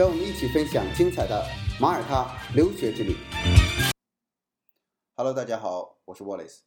[0.00, 1.46] 让我们一起分享精彩的
[1.78, 3.14] 马耳他留学之旅。
[5.14, 6.60] Hello，大家好，我是 Wallace。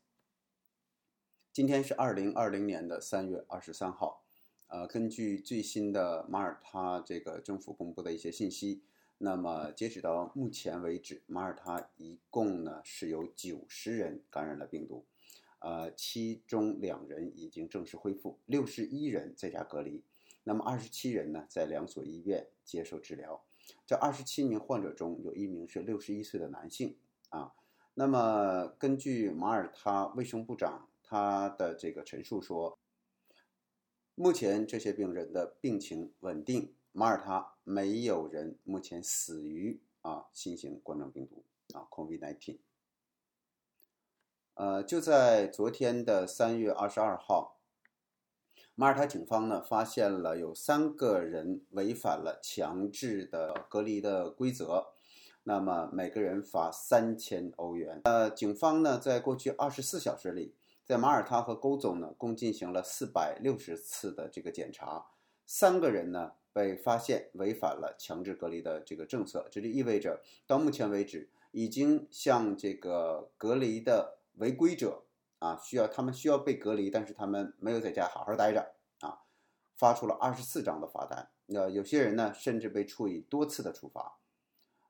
[1.51, 4.23] 今天是二零二零年的三月二十三号，
[4.67, 8.83] 呃，根据最新的马耳他这个政府公布的一些信息，
[9.17, 15.07] 那么截止到目前为止，马耳他一共呢是有九十人感染了病毒。
[15.57, 20.03] 呃，其中两人已经正式恢复，六十一人在家隔离，
[20.43, 23.43] 那么二十七人呢在两所医院接受治疗。
[23.85, 26.97] 这二十七名患者中有一名是六十一岁的男性
[27.29, 27.53] 啊。
[27.93, 32.79] 那么根据马耳他卫生部长他的这个陈述说，
[34.15, 42.57] 目前这些病人的病情稳定，马耳他没有人目前死于啊新型冠状病毒啊 COVID-19。
[44.55, 47.59] 呃，就在昨天的三月二十二号，
[48.75, 54.87] 马耳他警方呢发现了有三个人违反了强制的隔离的规则，
[55.43, 58.01] 那么每个人罚三千欧元。
[58.05, 65.05] 呃，警方呢在过去二十四小时里，在马耳他和沟总呢共进行了四百六十次的这个检查，
[65.45, 74.17] 三个人呢被发现违反了强制隔离的这个政策，这就意味着到目前为止已经向这个隔离的。
[74.37, 75.02] 违规者
[75.43, 79.23] 啊，需要他们需要被隔离，但是他们没有在家好好待着啊，
[79.75, 81.31] 发出了二十四张的罚单。
[81.47, 84.19] 那有些人呢，甚至被处以多次的处罚。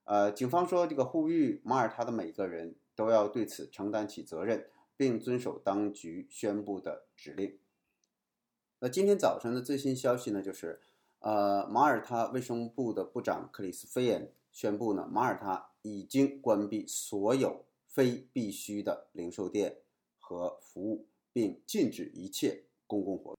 [0.03, 7.57] 呃，警方说，这个呼吁马耳他的每个人都要对此承担起责任，并遵守当局宣布的指令。
[8.77, 10.81] 那今天早晨的最新消息呢，就是
[11.17, 17.65] 呃，马耳他卫生部的部长克里斯菲恩宣布呢，马耳他已经关闭所有。
[17.93, 19.82] 非必须的零售店
[20.33, 23.37] 和服务，并禁止一切公共活动。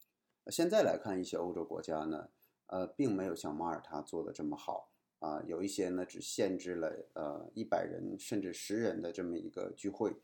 [0.53, 2.29] 现在来看，一些欧洲国家呢，
[2.67, 5.43] 呃，并没有像马耳他做的这么好啊。
[5.47, 10.15] 有一些呢，只限制了呃一百人甚至十人的这么一个聚会，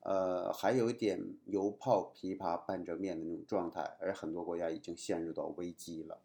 [0.00, 3.82] 呃，还有一点油泡琵琶半遮面的那种状态。
[4.00, 6.22] 而很多国家已经陷入到危机了。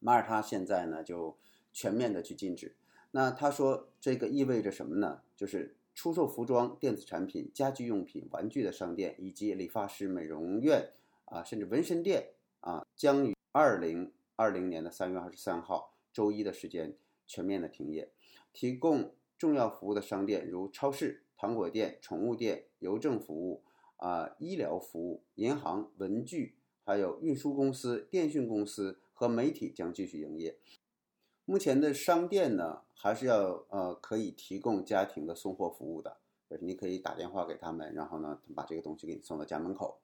[0.00, 1.38] 马耳他现在呢，就
[1.72, 2.74] 全面的去禁止。
[3.12, 5.22] 那他说，这个意味着什么呢？
[5.36, 5.76] 就是。
[5.94, 10.92] 出售服装、电子产品、家居用品、玩具的商店，以及理发师、美容院
[11.26, 12.30] 啊，甚至纹身店
[12.60, 18.10] 啊，将于二零二零年的三月二十三号周一的时间全面的停业。
[18.52, 23.62] 提供重要服务的商店，如超市、糖果店、宠物店、邮政服务
[23.96, 30.58] 啊、医疗服务、银行、文具，还有运输公司、电讯公司和媒体将继续营业。
[31.44, 39.98] 目前的商店呢，还是要呃可以提供家庭的送货服务的，就是你可以打电话给他们，然后呢他把这个东西给你送到家门口。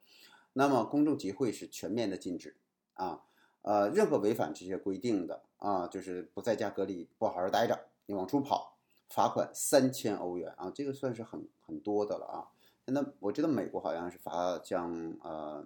[0.55, 2.57] 那么公众集会是全面的禁止
[2.95, 3.23] 啊，
[3.63, 8.77] 呃，任何违反这些规定的啊，就是不在家隔离，不好好待着，你往出跑，
[9.09, 12.49] 罚款三千欧元啊，这个算是很很多的了啊。
[12.87, 15.65] 那我知道美国好像是罚像呃，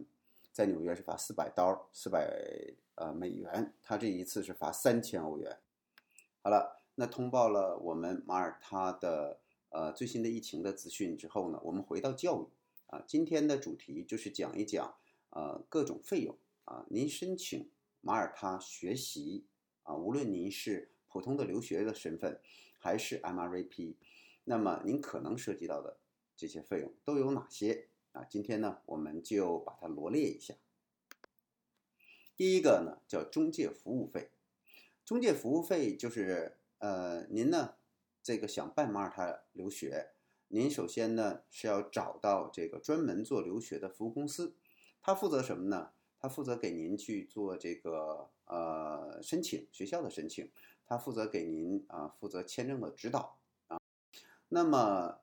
[0.53, 2.75] 在纽约是罚四百刀，四百。
[2.95, 5.59] 呃，美元，他这一次是罚三千欧元。
[6.43, 12.47] 好了，那通报了我们马耳他的呃最新的疫情的资讯之后呢，我们回到教育
[12.89, 14.95] 啊，今天的主题就是讲一讲
[15.31, 16.37] 呃各种费用
[16.67, 17.71] 啊，您申请
[18.03, 19.47] 马耳他学习
[19.85, 22.39] 啊，无论您是普通的留学的身份
[22.79, 23.95] 还是 MRVP，
[24.45, 25.97] 那么您可能涉及到的
[26.37, 28.25] 这些费用都有哪些啊？
[28.29, 30.55] 今天呢，我们就把它罗列一下。
[32.37, 34.31] 第一个呢叫中介服务费，
[35.05, 37.75] 中介服务费就是呃您呢
[38.23, 40.11] 这个想办马耳他留学，
[40.49, 44.55] 您首先呢是要找到这个专门做留学的服务公司，
[45.01, 45.91] 他负责什么呢？
[46.19, 50.51] 他负责给您去做这个呃申请学校的申请，
[50.87, 53.81] 他负责给您啊负责签证的指导啊。
[54.49, 55.19] 那么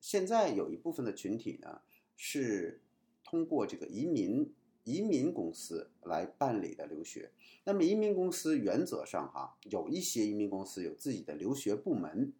[0.00, 1.82] 现在有一部分的群体呢
[2.16, 2.80] 是
[3.22, 4.52] 通过这个移民。
[4.86, 7.32] 移民公司来办理的留学，
[7.64, 12.34] 那么移民公司原则上哈，有一些移民公司有自己的留学部门。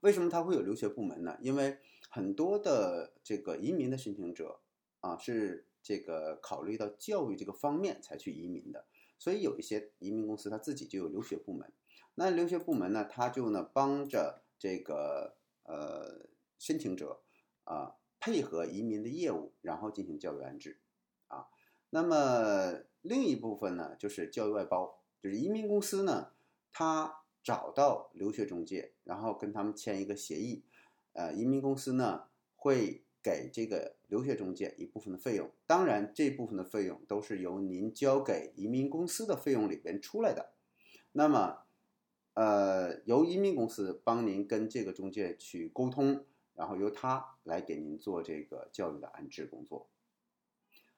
[0.00, 1.38] 为什么它会有留学部门呢？
[1.40, 1.78] 因为
[2.10, 4.60] 很多的这个移民的申请者
[5.00, 8.84] 啊，是这个考虑到教育这个方面才去移民的，
[9.18, 11.72] 所以有一些移民公司他自己就有留学部门。
[12.16, 15.34] 那留学部门呢，他就呢帮着这个
[15.64, 16.26] 呃
[16.58, 17.22] 申请者
[17.64, 20.78] 啊配合移民的业务，然后进行教育安置
[21.26, 21.48] 啊。
[21.90, 26.30] 那么另一部分呢，就是教育外包，就是移民公司呢，
[26.72, 30.62] 他找到留学中介，然后跟他们签一个协议，
[31.14, 40.52] 呃，移民公司呢会给这个留学中介一部分的费用，当然这部分的费用都是由您交给移民公司的费用里边出来的，
[41.10, 41.58] 那么。
[42.34, 49.88] 呃，由移民公司帮您跟这个中介去沟通，然后由他来给您做这个教育的安置工作。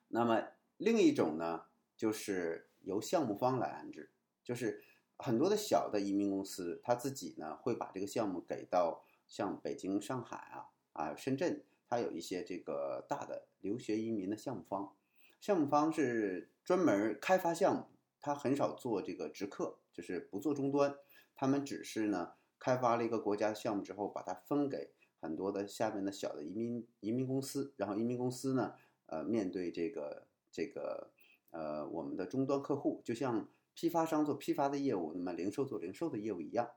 [0.09, 1.65] 那么另一种呢，
[1.97, 4.11] 就是由项目方来安置，
[4.43, 4.83] 就是
[5.17, 14.97] 很多的小的移民公司，他自己呢会把这个项目给到像北京、上海啊啊深圳，它有一些这个大的留学移民的项目方，
[15.41, 17.87] 项目方是专门开发项目，
[18.21, 20.97] 他很少做这个直客，就是不做终端。
[21.37, 24.94] 他们只是呢开发了一个国家项目之后，把它分给
[25.25, 28.75] 很多的下面的小的移民移民公司，然后移民公司呢，
[29.07, 31.11] 呃，面对这个这个
[31.49, 36.73] 呃我们的终端客户，就像批发商做批发的业务，那么零售做零售的业务一样。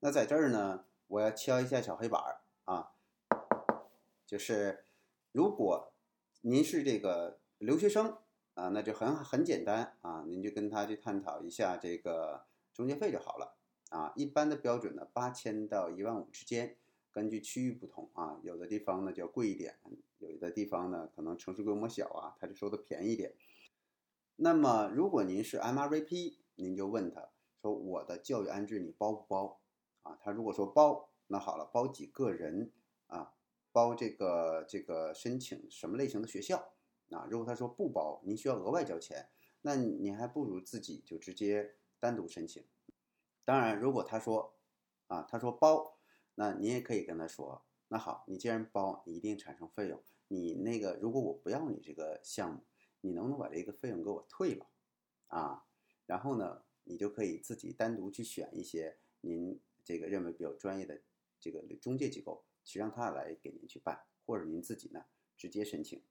[0.00, 2.92] 那在这儿呢，我要敲一下小黑板儿啊，
[4.24, 4.86] 就是
[5.32, 5.92] 如果
[6.40, 8.16] 您是这个留学生
[8.54, 12.46] 啊，那就很很简单啊，您就跟他去探讨一下这个。
[12.76, 13.55] 中介费就好了
[13.90, 16.76] 啊，一般的标准呢，八千到一万五之间，
[17.12, 19.78] 根据区域不同啊，有的地方呢就要贵一点，
[20.18, 23.34] 有的地方呢可能城市规模小啊，他就收的便宜一点。
[24.34, 27.28] 那么如果您是 MRVP，您就问他
[27.62, 29.60] 说我的教育安置你包不包
[30.02, 30.18] 啊？
[30.20, 32.72] 他如果说包，那好了，包几个人
[33.06, 33.34] 啊？
[33.70, 36.72] 包这个这个申请什么类型的学校
[37.10, 37.28] 啊？
[37.30, 39.28] 如果他说不包，您需要额外交钱，
[39.62, 41.76] 那你还不如自己就直接。
[41.98, 42.62] 单独申请，
[43.46, 44.58] 当然，如果他说，
[45.06, 45.98] 啊，他说包，
[46.34, 52.64] 那你也可以跟他说，那好，你既然包，你一定产生费用，你那个如果我不要你这个项目，
[53.02, 54.66] 你能不能把这个费用给我退了，
[55.28, 55.64] 啊，
[56.06, 61.00] 然后呢，你就可以自己单独去选一些您这个认为比较专业的
[61.38, 65.04] 这个中介机构，去让他来给您去办，或者您自己呢
[65.36, 66.02] 直接申请。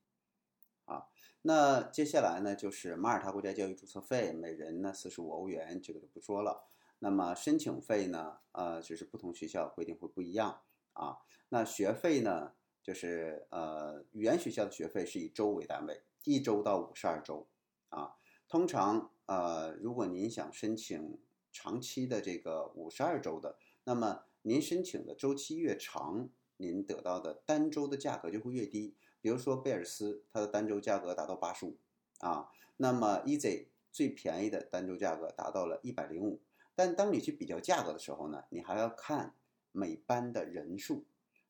[0.85, 1.09] 啊，
[1.41, 6.69] 那接下来呢，就是马耳他国家教育注册费，每人呢四十五欧元，这个就不说了。
[7.05, 10.61] 那么申请费呢，呃，就是不同学校规定会不一样
[10.93, 11.19] 啊。
[11.49, 17.47] 那学费呢，就是呃，语言学校的学费是以周为单位，一周到五十二周
[17.89, 18.15] 啊。
[18.47, 21.19] 通常呃，如果您想申请
[21.51, 28.95] 长期的这个五十二周的，那么您申请的周期越长，您得到的单周的价格就会越低。
[29.21, 31.77] 比如说贝尔斯，它的单周价格达到八十五
[32.21, 36.41] 啊，那么 EZ 最便宜的单周价格达到了一百零五。
[36.75, 39.33] 但当你去比较价格的时候呢，你还要看
[39.71, 41.05] 每班的人数。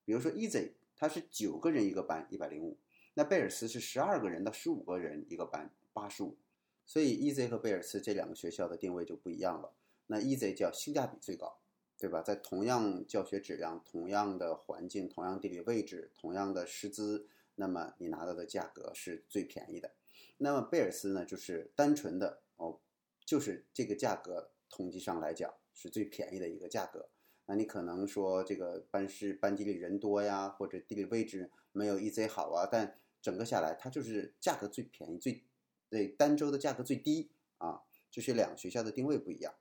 [0.06, 2.78] 比如说 EZ 它是九个人一个班，一百零五，
[3.16, 6.38] 那贝尔斯是十二个人到十五个人一个班，八十五。
[6.86, 9.74] 所以 EZ 和贝尔斯这两个学校的定位就不一样了。
[10.08, 11.58] 那 EZ 叫性价比最高，
[11.98, 12.22] 对吧？
[12.22, 17.28] 在同样教学质量、同样的环境、同样地理位置、同样的师资。
[17.58, 19.94] 那么你拿到的价格是最便宜的，
[20.40, 22.82] 那么贝尔斯呢，就是单纯的哦，
[23.26, 27.08] 就是这个价格统计上来讲是最便宜的一个价格。
[27.46, 35.44] 那你可能说这个班是班级里人多呀，或者地理位置没有 EZ 好啊，但整个下来它就是价格最便宜，最
[35.90, 39.54] 对单周的价格最低啊，就是两个学校的定位不一样。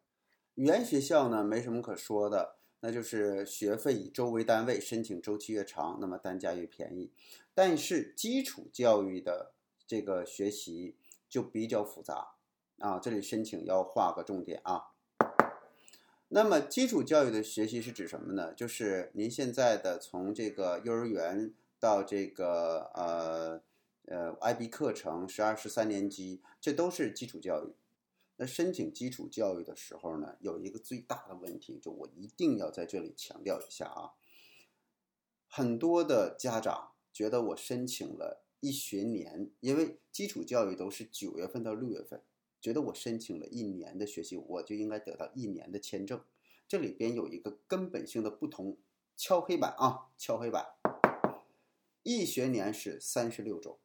[0.57, 2.57] 语言学校呢没什么可说的。
[2.81, 7.11] 那就是学费以周为单位，申请周期越长，那么单价越便宜。
[7.55, 9.55] 但是基础教育的
[9.87, 12.35] 这个学习就比较复杂
[12.77, 14.94] 啊，这里申请要画个重点啊。
[16.35, 18.53] 那么基础教育的学习是指什么呢？
[18.55, 23.63] 就是您现在的从这个幼儿园到这个呃
[24.07, 27.73] 呃 IB 课程，十二、十三年级，这都是基础教育。
[28.35, 34.19] 那申请基础教育的时候呢，有一个最大的问题，就我一定要在这里强调一下啊。
[35.47, 42.21] 很多的家长觉得我申请了一学年，因为基础教育都是九月份到六月份，
[42.65, 46.25] 觉得我申请了一年的学习，我就应该得到一年的签证。
[46.67, 48.79] 这里边有一个根本性的不同，
[49.15, 50.65] 敲黑板啊，敲黑板。
[52.03, 53.79] 一学年是三十六周，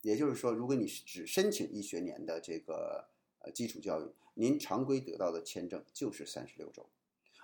[0.00, 3.52] 也就是说，如果你是只申请一学年的这个呃。
[3.52, 6.88] 基础教育，您常规得到的签证就是三十六周，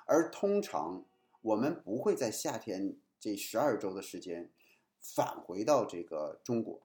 [0.07, 1.05] 而通常
[1.43, 4.51] 我们不会在夏天这十二周的时间
[4.99, 6.81] 返回到这个中国。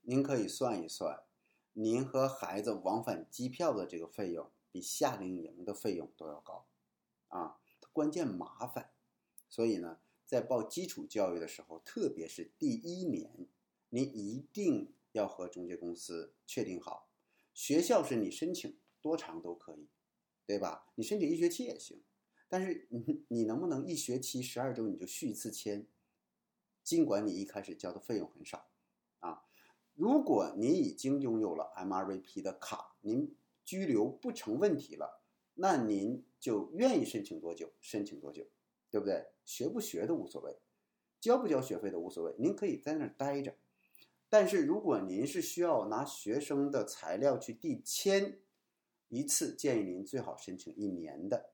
[0.00, 1.22] 您可以算一算，
[1.74, 6.66] 您和孩子往返机票的这个费用比夏令营的费用都要高，
[7.28, 7.58] 啊，
[7.92, 8.90] 关键麻烦，
[9.48, 13.46] 所以呢，在报基础教育的时候，特别是第一年，
[13.90, 17.10] 您一定要和中介公司确定好，
[17.52, 19.88] 学校是你申请多长都可以，
[20.46, 20.92] 对吧？
[20.94, 22.02] 你申请一学期也行，
[22.48, 25.86] 但是你你能不能一学期十二周你就续一次签？
[26.82, 28.71] 尽管你一开始交的费用很少，
[29.94, 33.34] 如果您已经拥有了 MRVP 的卡，您。
[33.64, 35.22] 居留不成问题了，
[35.54, 38.44] 那您就愿意申请多久申请多久，
[38.90, 39.24] 对不对？
[39.44, 40.58] 学不学都无所谓，
[41.20, 43.54] 交不交学费都无所谓，您可以在那儿待着。
[44.28, 48.40] 但是如果您是需要拿学生的材料去递签，
[49.08, 51.52] 一次建议您最好申请一年的。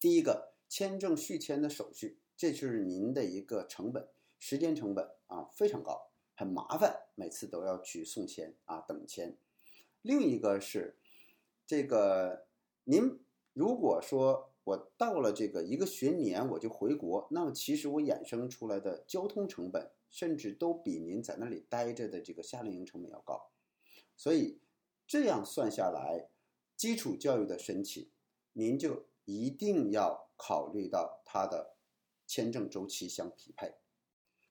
[0.00, 9.36] 第一个，签证续签的手续，这就是您的一个成本，时间成本啊非常高，很麻烦，每次都要去送签啊等签。
[10.02, 10.96] 另一个是，
[11.66, 12.46] 这个
[12.84, 13.18] 您
[13.54, 23.50] 如果说我到了这个一个学年我就回国，那么其实我衍生出来的交通成本，甚至都比您在那里待着的这个夏令营成本要高。
[24.14, 24.60] 所以
[25.06, 26.28] 这样算下来，
[26.76, 28.10] 基础教育的申请，
[28.52, 31.76] 您就一定要考虑到它的
[32.26, 33.74] 签证周期相匹配。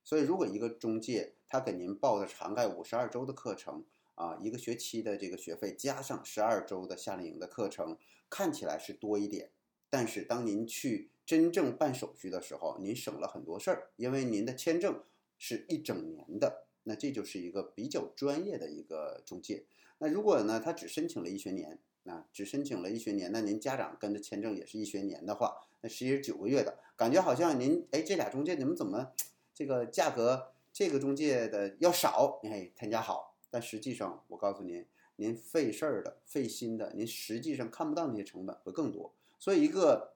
[0.03, 3.83] 所以如果一个中介他给您报的涵盖五十二周的课程，
[4.15, 7.97] 啊，一个学期的这个学费加上十二周的夏令营的课程，
[8.29, 9.51] 看起来是多一点，
[9.89, 15.03] 但是当您去真正办手续的时候，您省了很多事儿，因为您的签证
[15.37, 19.65] 是一整年的，那这就是一个比较专业的一个中介。
[19.97, 29.13] 那如果呢，他只申请了一学年，那，只申请了一学年，那您家长跟着签证也是一学年的话，那实际是九个月的，感觉好像您哎，这俩中介你们怎么
[29.53, 32.41] 这个价格这个中介的要少？
[32.43, 33.37] 哎，他家好。
[33.49, 39.13] 但实际上，我告诉您，您费事儿的、费心的，您实际上看不到那些成本会更多。
[39.39, 40.15] 所以，一个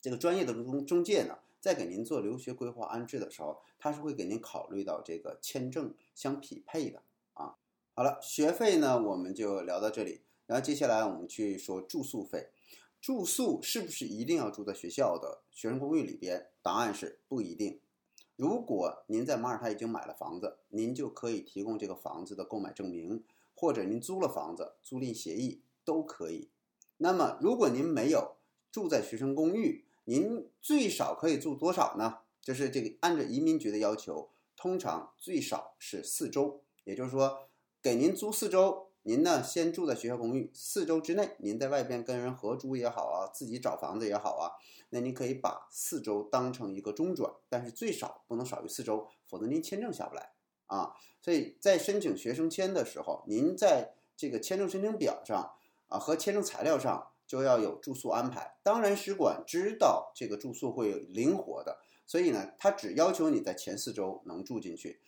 [0.00, 7.00] 这个专业的中中介呢，在给您做留学规划安置的时候，他是会给您考虑到这个签证相匹配的
[7.34, 7.54] 啊。
[7.94, 10.22] 好了，学费呢，我们就聊到这里。
[10.46, 12.48] 然后接下来我们去说住宿费，
[13.00, 16.50] 住宿是不是一定要住在学校的学生公寓里边？
[16.62, 17.78] 答案是不一定。
[18.38, 26.48] 如果您在马耳他已经买了房子，您就可以提供这个房子的购买证明，或者您租了房子，租赁协议都可以。
[26.98, 28.36] 那么，如果您没有
[28.70, 32.18] 住在学生公寓，您最少可以住多少呢？
[32.40, 37.48] 就是这个按照移民局的要求，通常最少是四周，也就是说，
[37.82, 38.87] 给您租四周。
[39.02, 44.52] 您呢，先住在学校公寓四周之内，您在外边跟人合租也好啊，自己找房子也好啊，
[44.90, 50.32] 那您可以把四周当成一个中转，但是最少不能少于四周，否则您签证下不来
[50.66, 50.92] 啊。
[51.22, 55.52] 所以在申请学生签的时候，您在这个签证申请表上
[55.88, 58.58] 啊和签证材料上就要有住宿安排。
[58.62, 65.00] 当然，使馆知道这个住宿会灵活的，所以呢，他只要求你在前四周能住进去。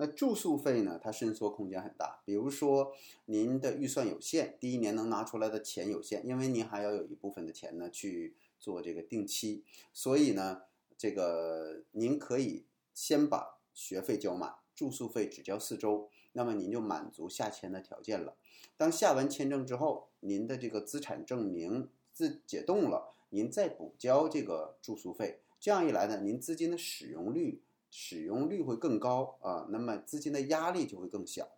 [0.00, 0.98] 那住宿费呢？
[0.98, 2.22] 它伸缩空间很大。
[2.24, 2.94] 比如说，
[3.26, 10.62] 您的预算有限，第一年能拿出来的钱有限，因为您还要有一部分的钱呢去做这个定期，所以呢，
[10.96, 12.64] 这个您可以
[12.94, 18.38] 先把学费交满，住宿费只交四周，那么您就满足下签的条件了。
[18.78, 27.60] 当下完签证之后，您的这个资产证明自解冻了，您再补交这个住宿费，这样一来呢，您资金的使用率。
[27.90, 31.48] 使用率会更高啊，那么资金的压力就会更小。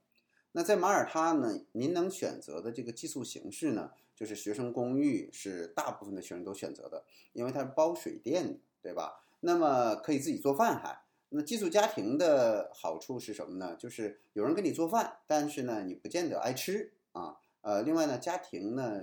[0.53, 9.25] 那在马耳他呢，您能选择的这个寄宿形式呢，就是学生公寓，是大部分的学生都选择的，因为它是包水电的，对吧？
[9.41, 11.03] 那么可以自己做饭还。
[11.31, 13.75] 那寄宿家庭的好处是什么呢？
[13.77, 17.39] 就是有人给你做饭，但是呢，你不见得爱吃啊。
[17.63, 19.01] 呃，另外呢，家庭呢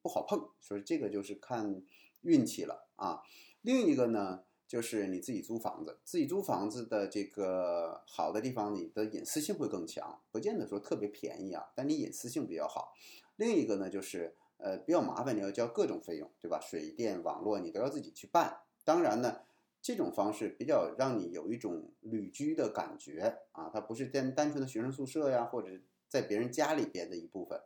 [0.00, 1.82] 不好碰，所以这个就是看
[2.22, 3.22] 运气了啊。
[3.60, 4.44] 另一个呢。
[4.68, 12.92] 就是你自己租房子，自己租房子的这个好的地方，你的隐私性会更强，不见得说特别便宜啊，但你隐私性比较好。
[13.36, 16.58] 另一个呢，就是呃比较麻烦，你要交各种费用，对吧？
[16.60, 18.58] 水电网络你都要自己去办。
[18.84, 19.42] 当然呢，
[19.80, 25.68] 这种方式比较让你有一种旅居的感觉啊，它不是单单纯的学生宿舍呀，或者
[26.08, 27.60] 在别人家里边的一部分，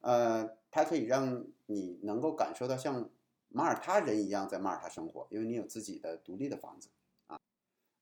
[0.00, 3.08] 呃，它可以让你能够感受到像。
[3.54, 6.88] 马耳他人一样在马耳他生活，因为你有自己的独立的房子
[7.26, 7.38] 啊。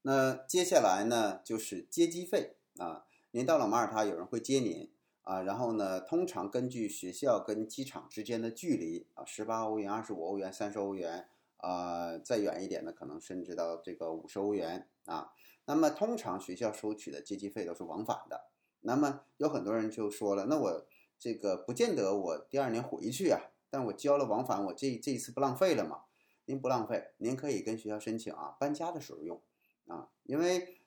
[0.02, 3.04] 那接下来呢，就是接机费啊。
[3.32, 4.90] 您到了马耳他，有人会接您
[5.22, 5.42] 啊。
[5.42, 11.28] 然后呢，通常根据学校跟机场之间的距离啊，十八欧元、二十五欧元、三十欧元
[11.58, 15.32] 啊，再远一点的可能甚至到这个五十欧元啊。
[15.66, 18.46] 那么通常学校收取的接机费都是往返的。
[18.80, 20.86] 那么有很多人就说了，那我
[21.18, 23.40] 这个不见得我第二年回去啊。
[23.70, 26.02] 但我交了往返，我这这一次不浪费了吗？
[26.46, 29.40] 您不浪费，您可以跟学校申请啊，搬家的时候用
[29.86, 30.80] 啊，因为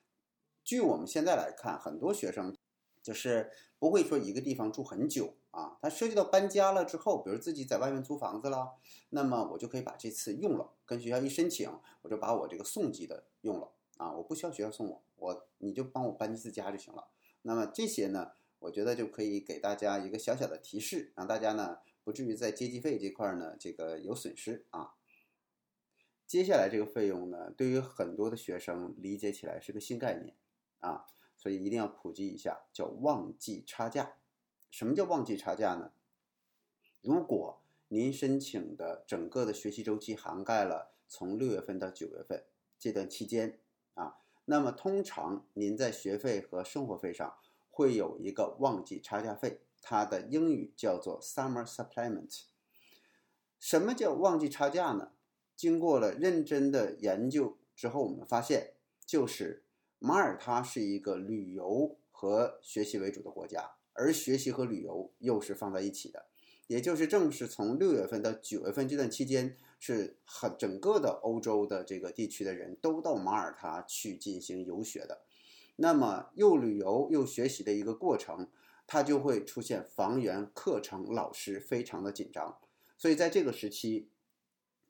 [0.62, 2.54] 据我们现在来看，很多学生
[3.02, 8.74] 就是不会说一个地方住很久啊，他涉及到搬家了之后，比如自己在外面租房子了，
[9.10, 11.70] 那么我就可以把这次用了，跟学校一申请，
[12.02, 17.08] 我就把我这个送机的用了啊，我不需要学校送我，我你就帮我搬一次家就行了。
[17.42, 24.94] 那么这些呢，我觉得就可以给大家一个小小的提示，让大家呢不至于在接机费这块呢这个有损失啊。
[26.26, 30.36] 接下来这个费用呢，对于很多的学生理解起来是个新概念
[30.80, 31.06] 啊，
[31.36, 34.16] 所以一定要普及一下，叫旺季差价。
[34.70, 35.92] 什么叫旺季差价呢？
[37.02, 42.44] 如果您申请的整个的学习周期涵盖了从六月份到九月份
[42.78, 43.60] 这段期间
[43.92, 47.36] 啊，那么通常您在学费和生活费上
[47.70, 52.44] 会有一个旺季差价费，它的英语叫做 summer supplement。
[53.58, 55.12] 什么叫旺季差价呢？
[55.54, 58.74] 经过了认真的研究之后，我们发现，
[59.06, 59.64] 就是
[59.98, 66.26] 马耳他是一个旅游和学习为主的国家，而学习和旅游又是放在一起的。
[66.66, 75.22] 也就是正是从六月份到九月份这段期间，是很整个的欧洲的这个地区的人都到马耳他去进行游学的。
[75.76, 78.48] 那么又旅游又学习的一个过程，
[78.86, 82.58] 它就会出现房源、课程、老师非常的紧张。
[82.96, 84.08] 所以在这个时期。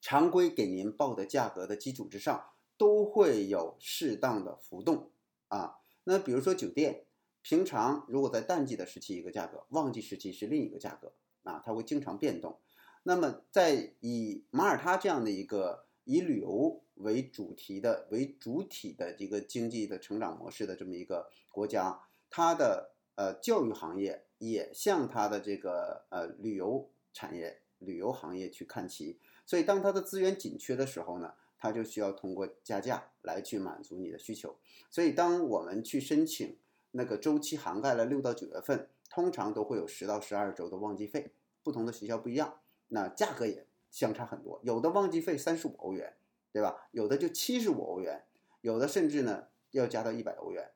[0.06, 5.10] 常规给您报的价格的基础之上，都会有适当的浮动
[5.48, 5.78] 啊。
[6.04, 7.06] 那比如说酒店，
[7.40, 12.60] 平常如果在淡季的时期一个价格，旺季时期是另一个价格啊，它会经常变动。
[13.04, 29.18] 那么在以马耳他这样的一个以旅游为主题的为主体的一个经济的成长模式的这么一个国家，它的呃教育行业也向它的这个呃旅游产业、旅游行业去看齐。
[29.46, 34.56] 所以，当它的资源紧缺的时候呢，它就需要通过加价来去满足你的需求。
[34.90, 36.56] 所以，当我们去申请
[36.92, 41.32] 那个周期涵盖了六到九月份，通常都会有十到十二周的旺季费。
[41.62, 44.60] 不同的学校不一样，那价格也相差很多。
[44.62, 46.14] 有的旺季费三十五欧元，
[46.52, 46.88] 对吧？
[46.90, 48.24] 有的就七十五欧元，
[48.60, 50.72] 有的甚至呢要加到一百欧元。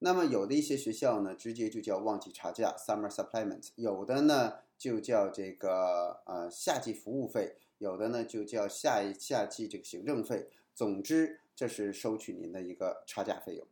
[0.00, 7.56] 那么，有的一些学校呢，直接就叫旺季差价 （summer supplement），有的呢就叫这个呃夏季服务费。
[7.78, 13.64] 有的呢就叫下一夏季这个行政费，总之这是收取您的一个差价费用。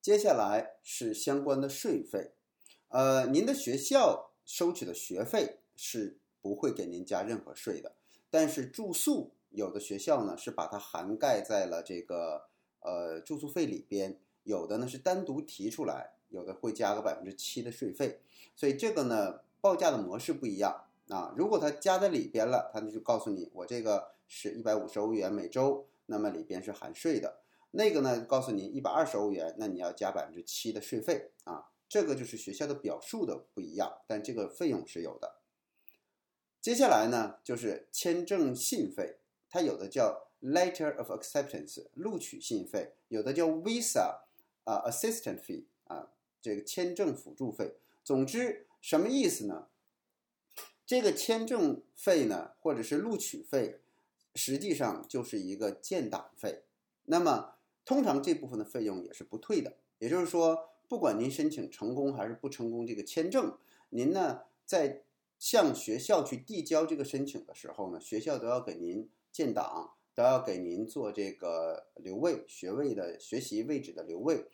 [0.00, 2.32] 接下来是相关的税费，
[2.88, 7.96] 呃，您的学校收取的学费是不会给您加任何税的，
[8.30, 12.48] 但是住宿有的学校呢是把它涵盖在了这个
[12.80, 18.20] 呃住宿费里边，有的呢是单独提出来，有的会加个百分之七的税费，
[18.54, 20.84] 所以这个呢报价的模式不一样。
[21.08, 27.40] 啊，如果它加在里边了，它就告诉你，我这个是一百五十欧元每周，那么里边是含税的。
[27.70, 31.68] 那个呢，告诉你一百二十欧元，那你要加百分之七的税费啊。
[31.88, 35.36] 这个就是学校的表述的不一样，但这个费用是有的。
[36.60, 44.22] 接下来呢，就是签证信费，它有的叫 Letter of Acceptance 录取信费，有的叫 Visa
[44.66, 46.10] 啊 Assistant Fee 啊
[46.42, 47.76] 这个签证辅助费。
[48.04, 49.68] 总之，什么意思呢？
[50.86, 53.80] 这个签证费呢，或者是录取费，
[54.36, 56.62] 实际上就是一个建档费。
[57.06, 59.78] 那么，通常这部分的费用也是不退的。
[59.98, 65.02] 也就是说，不管您申请成功还是不成功，这个签证，您呢在
[65.38, 74.46] 向学校去递交这个申请的时候呢，学校都要给您建档，都要给您做这个留位学位的学习位置的留位，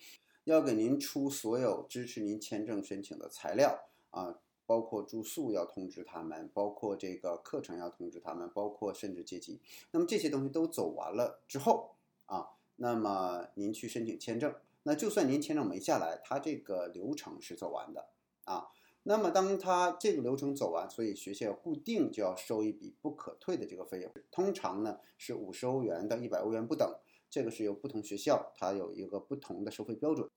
[0.45, 3.79] 要给您出所有支持您签证申请的材料
[4.11, 4.41] 啊。
[4.65, 9.61] 包括住宿要通知他们，包括这个课程要通知他们，包括甚至接机。
[9.91, 11.95] 那么这些东西都走完了之后
[12.27, 18.09] 啊，那么您去申请签证，那就算您签证没下来，他这个流程是走完的
[18.45, 18.69] 啊。
[19.05, 26.89] 那么当他这个流程走完，所以学校固定就要收一笔不可退的这个费用，通常呢是五十欧元到一百欧元不等。
[27.31, 30.29] 这个是由不同学校它有一个不同的收费标准。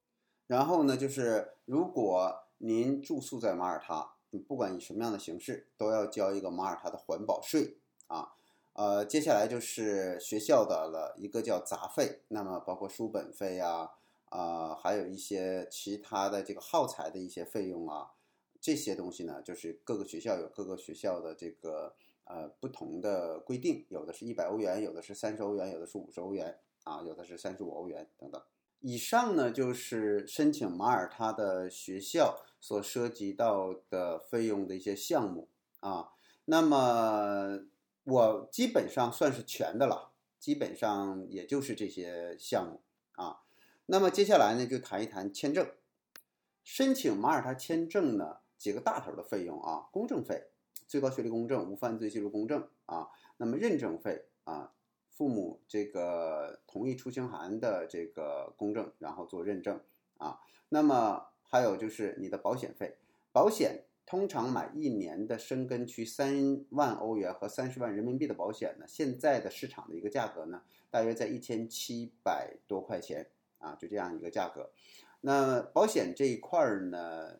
[0.47, 4.11] 然后呢，就是如果您住宿在马耳他。
[4.31, 8.33] 你不管以什么样的形式，都要交一个马耳他的环保税啊。
[8.73, 13.91] 呃，接下来就是学校的了一个叫杂费，那么包括书本费呀，
[14.25, 18.11] 啊，还有一些其他的这个耗材的一些费用啊，
[18.65, 28.41] 这些东西呢，就是各个学校有各个学校的这个呃不同的规定，有的是一百欧元，有的是三十欧元，有的是五十欧元啊，有的是三十五欧元等等。
[28.79, 35.47] 以上呢就是申请马耳他的学校所涉及到的费用的一些项目
[35.81, 36.13] 啊。
[36.45, 37.59] 那么
[38.05, 43.41] 我基本上算是全的了，基本上也就是这些项目啊。
[43.85, 45.69] 那么接下来呢，就谈一谈签证。
[46.63, 50.41] 申请马耳他签证呢，几个大头的费用啊，公证费，
[50.87, 53.07] 最高学历公证、无犯罪记录公证啊。
[53.37, 54.73] 那么认证费啊，
[55.11, 59.79] 父母这个同意出行函的这个公证，然后做认证
[60.17, 60.39] 啊。
[60.69, 62.97] 那么还有就是你的保险费，
[63.31, 63.83] 保险。
[64.07, 74.71] 通常买一年的深根区三万欧元和三十万人民币的保险呢，现在的市场的一个价格呢，大约在一千七百多块钱啊，就这样一个价格。
[75.21, 77.39] 那保险这一块儿呢，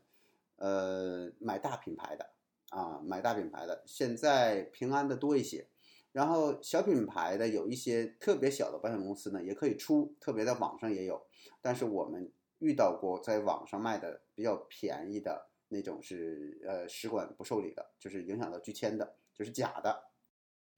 [0.57, 2.29] 呃，买大品牌的
[2.69, 5.67] 啊，买大品牌的，现在平安的多一些，
[6.11, 11.25] 然后小品牌的有一些特别小的保险公司呢，也可以出，特别在网上也有，
[11.61, 15.49] 但是我们遇到过在网上卖的比较便宜的。
[15.67, 20.11] 那种是呃使馆不受理的，就是影响到拒签的，就是假的。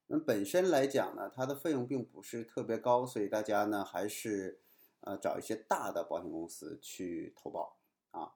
[0.08, 4.62] 那本身来讲呢，它的费用并不是特别高，所以大家呢还是
[5.02, 7.78] 呃找一些大的保险公司去投保
[8.12, 8.32] 啊。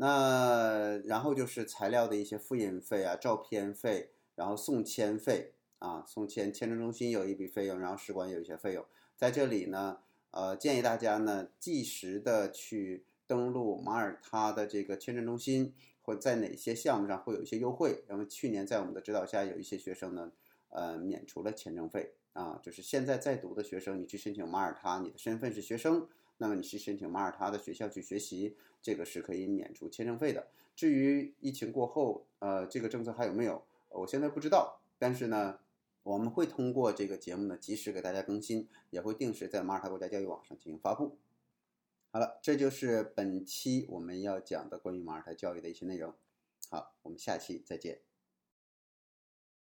[0.00, 8.84] 那然后就是材料的一些复印费啊、照片费，然后送签费啊，送签签证中心有一笔费用，然后使馆有一些费用。
[9.16, 9.98] 在这里呢，
[10.30, 13.04] 呃，建议大家呢及时的去。
[13.30, 18.02] 登录马耳他的这个签证中心，或在哪些项目上会有一些优惠？
[18.08, 20.32] 那么去年在我们的指导下，有一些学生呢，
[20.70, 22.58] 呃，免除了签证费啊。
[22.60, 26.08] 就是现在在读的学生，你去申请马耳他，你的身份是学生，
[26.42, 30.48] 那么你去申请马耳他的学校去学习，这个是可以免除签证费的。
[30.74, 33.62] 至于疫情过后，呃，这个政策还有没有？
[33.90, 34.80] 我现在不知道。
[34.98, 35.58] 但是呢，
[36.02, 41.18] 我们会通过这个节目呢，及时给大家更新，也会定时在马耳他国家教育网上进行发布。
[42.10, 46.14] 好了，这就是本期我们要讲的关于马耳他教育的一些内容。
[46.70, 48.09] 好，我们下期再见。